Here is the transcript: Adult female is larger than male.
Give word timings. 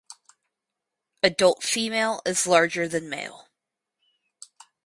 Adult 1.21 1.61
female 1.61 2.23
is 2.25 2.47
larger 2.47 2.87
than 2.87 3.07
male. 3.07 3.49